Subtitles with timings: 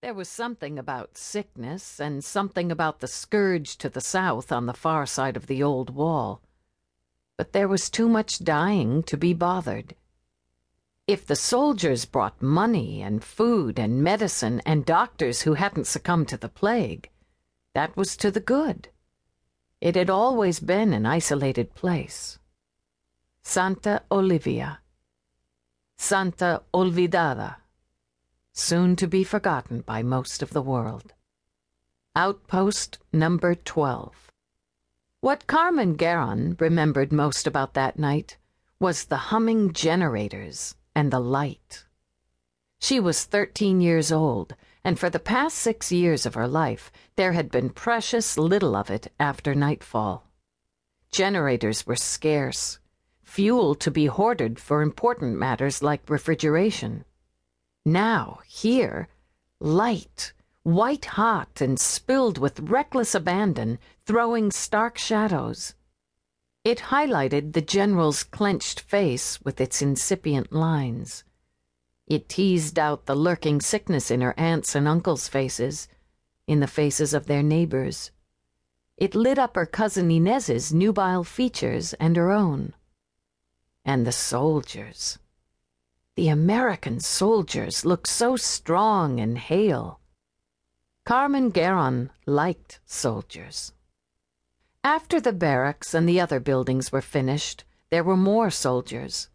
[0.00, 4.72] There was something about sickness and something about the scourge to the south on the
[4.72, 6.40] far side of the old wall.
[7.36, 9.96] But there was too much dying to be bothered.
[11.08, 16.36] If the soldiers brought money and food and medicine and doctors who hadn't succumbed to
[16.36, 17.10] the plague,
[17.74, 18.90] that was to the good.
[19.80, 22.38] It had always been an isolated place.
[23.42, 24.80] Santa Olivia.
[25.96, 27.56] Santa Olvidada.
[28.60, 31.14] Soon to be forgotten by most of the world.
[32.16, 34.32] Outpost number 12.
[35.20, 38.36] What Carmen Garron remembered most about that night
[38.80, 41.84] was the humming generators and the light.
[42.80, 47.34] She was 13 years old, and for the past six years of her life, there
[47.34, 50.26] had been precious little of it after nightfall.
[51.12, 52.80] Generators were scarce,
[53.22, 57.04] fuel to be hoarded for important matters like refrigeration.
[57.90, 59.08] Now, here,
[59.60, 65.74] light, white hot and spilled with reckless abandon, throwing stark shadows.
[66.64, 71.24] It highlighted the general's clenched face with its incipient lines.
[72.06, 75.88] It teased out the lurking sickness in her aunts' and uncles' faces,
[76.46, 78.10] in the faces of their neighbors.
[78.98, 82.74] It lit up her cousin Inez's nubile features and her own.
[83.82, 85.18] And the soldiers.
[86.18, 90.00] The American soldiers looked so strong and hale.
[91.04, 93.72] Carmen Garron liked soldiers.
[94.82, 99.28] After the barracks and the other buildings were finished, there were more soldiers.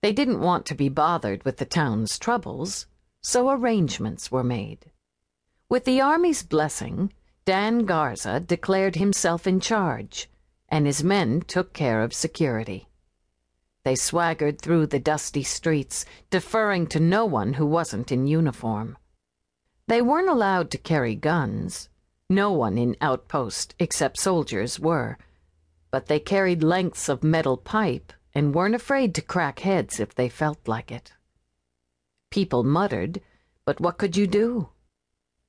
[0.00, 2.88] They didn't want to be bothered with the town's troubles,
[3.22, 4.90] so arrangements were made.
[5.68, 7.12] With the Army's blessing,
[7.44, 10.28] Dan Garza declared himself in charge,
[10.68, 12.88] and his men took care of security.
[13.84, 18.98] They swaggered through the dusty streets, deferring to no one who wasn't in uniform.
[19.86, 21.88] They weren't allowed to carry guns
[22.30, 25.18] no one in Outpost except soldiers were,
[25.90, 30.28] but they carried lengths of metal pipe and weren't afraid to crack heads if they
[30.28, 31.12] felt like it.
[32.30, 33.20] People muttered,
[33.66, 34.70] but what could you do?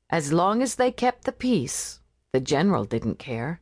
[0.09, 2.01] As long as they kept the peace,
[2.33, 3.61] the general didn't care.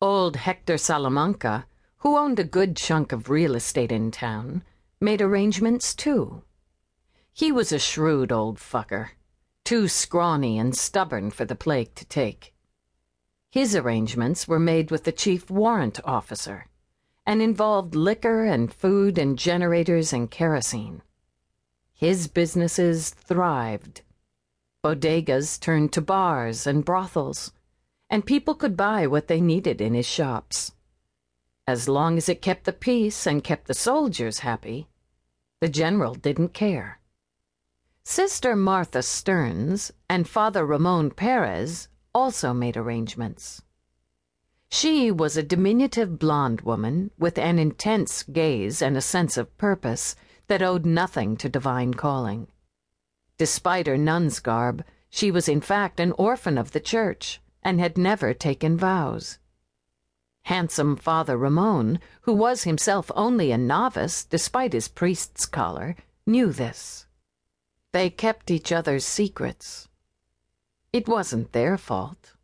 [0.00, 1.66] Old Hector Salamanca,
[2.06, 4.62] who owned a good chunk of real estate in town,
[5.00, 6.40] made arrangements too.
[7.32, 9.08] He was a shrewd old fucker
[9.64, 12.54] too scrawny and stubborn for the plague to take.
[13.50, 16.68] His arrangements were made with the chief warrant officer
[17.26, 21.02] and involved liquor and food and generators and kerosene.
[21.92, 24.02] His businesses thrived.
[24.80, 27.52] Bodegas turned to bars and brothels,
[28.08, 30.70] and people could buy what they needed in his shops.
[31.68, 34.88] As long as it kept the peace and kept the soldiers happy,
[35.60, 37.00] the general didn't care.
[38.04, 43.62] Sister Martha Stearns and Father Ramon Perez also made arrangements.
[44.70, 50.14] She was a diminutive blonde woman with an intense gaze and a sense of purpose
[50.46, 52.46] that owed nothing to divine calling.
[53.38, 57.98] Despite her nun's garb, she was in fact an orphan of the church and had
[57.98, 59.38] never taken vows.
[60.46, 67.08] Handsome Father Ramon, who was himself only a novice despite his priest's collar, knew this.
[67.90, 69.88] They kept each other's secrets.
[70.92, 72.34] It wasn't their fault.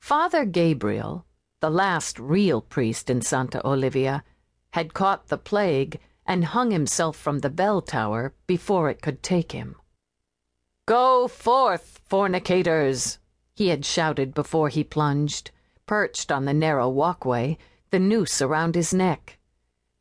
[0.00, 1.24] Father Gabriel,
[1.60, 4.24] the last real priest in Santa Olivia,
[4.70, 9.52] had caught the plague and hung himself from the bell tower before it could take
[9.52, 9.76] him.
[10.84, 13.20] Go forth, fornicators!
[13.54, 15.52] he had shouted before he plunged,
[15.86, 17.58] perched on the narrow walkway,
[17.90, 19.38] the noose around his neck.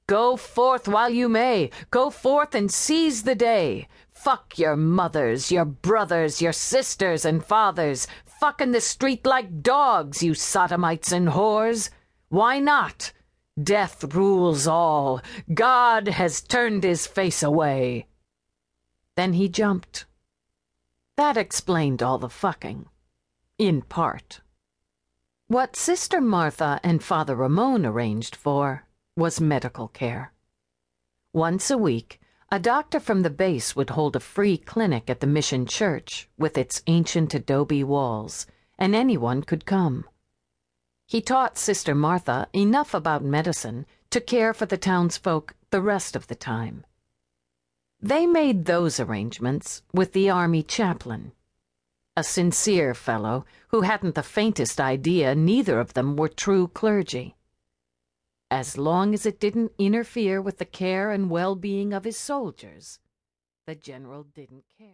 [0.08, 1.70] Go forth while you may.
[1.90, 3.88] Go forth and seize the day.
[4.12, 8.08] Fuck your mothers, your brothers, your sisters and fathers.
[8.26, 11.90] Fuck in the street like dogs, you sodomites and whores.
[12.30, 13.14] Why not?
[13.62, 15.22] Death rules all.
[15.54, 18.08] God has turned his face away.
[19.16, 20.06] Then he jumped.
[21.16, 22.88] That explained all the fucking.
[23.58, 24.42] In part.
[25.50, 28.88] What Sister Martha and Father Ramon arranged for
[29.18, 30.32] was medical care.
[31.34, 35.28] Once a week, a doctor from the base would hold a free clinic at the
[35.28, 38.48] mission church with its ancient adobe walls,
[38.80, 40.06] and anyone could come.
[41.08, 46.28] He taught Sister Martha enough about medicine to care for the townsfolk the rest of
[46.28, 46.86] the time.
[48.00, 51.34] They made those arrangements with the army chaplain,
[52.16, 57.36] a sincere fellow who hadn't the faintest idea neither of them were true clergy
[58.54, 63.00] as long as it didn't interfere with the care and well being of his soldiers,
[63.66, 64.90] the general didn't care.